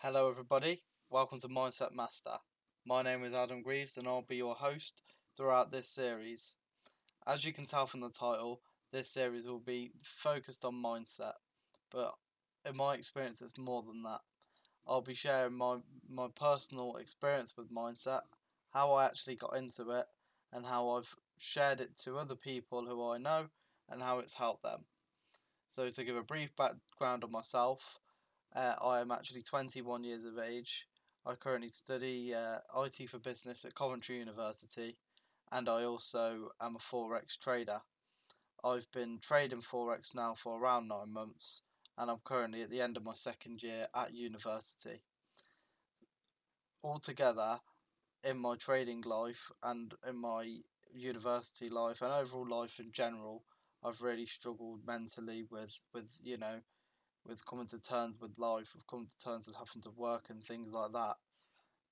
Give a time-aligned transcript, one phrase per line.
[0.00, 0.82] Hello, everybody.
[1.08, 2.36] Welcome to Mindset Master.
[2.84, 5.00] My name is Adam Greaves, and I'll be your host
[5.34, 6.54] throughout this series.
[7.26, 8.60] As you can tell from the title,
[8.92, 11.32] this series will be focused on mindset,
[11.90, 12.12] but
[12.68, 14.20] in my experience, it's more than that.
[14.86, 18.20] I'll be sharing my, my personal experience with mindset,
[18.74, 20.04] how I actually got into it,
[20.52, 23.46] and how I've shared it to other people who I know,
[23.88, 24.84] and how it's helped them.
[25.70, 27.98] So, to give a brief background on myself,
[28.54, 30.86] uh, I am actually 21 years of age.
[31.24, 34.96] I currently study uh, IT for business at Coventry University,
[35.50, 37.80] and I also am a forex trader.
[38.64, 41.62] I've been trading forex now for around nine months,
[41.98, 45.02] and I'm currently at the end of my second year at university.
[46.82, 47.60] Altogether,
[48.22, 50.58] in my trading life and in my
[50.92, 53.44] university life and overall life in general,
[53.84, 56.60] I've really struggled mentally with with you know
[57.26, 60.42] with coming to terms with life, with coming to terms with having to work and
[60.42, 61.16] things like that.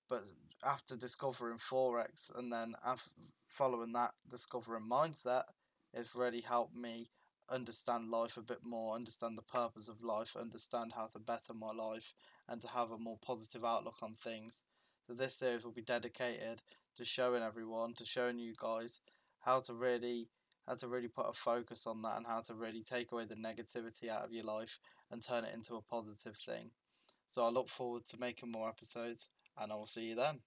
[0.09, 0.25] But
[0.65, 3.11] after discovering forex and then after
[3.49, 5.45] following that, discovering mindset,
[5.93, 7.11] it's really helped me
[7.51, 11.73] understand life a bit more, understand the purpose of life, understand how to better my
[11.73, 12.15] life,
[12.49, 14.63] and to have a more positive outlook on things.
[15.07, 16.63] So this series will be dedicated
[16.97, 19.01] to showing everyone, to showing you guys
[19.41, 20.29] how to really
[20.67, 23.37] how to really put a focus on that and how to really take away the
[23.37, 24.79] negativity out of your life
[25.11, 26.71] and turn it into a positive thing.
[27.29, 30.41] So I look forward to making more episodes and I will see you then.